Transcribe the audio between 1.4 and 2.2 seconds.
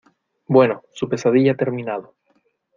ha terminado